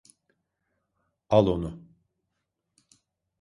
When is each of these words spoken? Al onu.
Al 1.29 1.45
onu. 1.47 1.79